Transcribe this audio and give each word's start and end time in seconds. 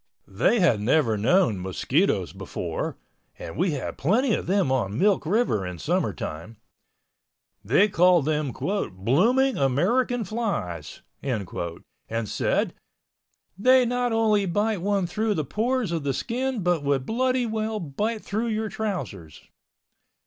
They 0.27 0.59
had 0.59 0.81
never 0.81 1.15
known 1.15 1.59
mosquitoes 1.61 2.33
before 2.33 2.97
(and 3.37 3.55
we 3.55 3.73
had 3.73 3.99
plenty 3.99 4.33
of 4.33 4.47
them 4.47 4.71
on 4.71 4.97
Milk 4.97 5.27
River 5.27 5.63
in 5.63 5.77
summertime). 5.77 6.57
They 7.63 7.87
called 7.87 8.25
them 8.25 8.51
"blooming 8.51 9.57
American 9.59 10.23
flies" 10.23 11.03
and 11.21 11.47
said 12.25 12.73
"they 13.55 13.85
not 13.85 14.11
only 14.11 14.47
bite 14.47 14.81
one 14.81 15.05
through 15.05 15.29
to 15.35 15.35
the 15.35 15.45
pores 15.45 15.91
of 15.91 16.01
the 16.03 16.15
skin 16.15 16.63
but 16.63 16.81
would 16.81 17.05
bloody 17.05 17.45
well 17.45 17.79
bite 17.79 18.23
through 18.23 18.47
your 18.47 18.69
trousers." 18.69 19.43